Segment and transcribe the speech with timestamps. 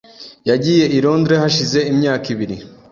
[0.49, 2.55] Yagiye i Londres hashize imyaka ibiri.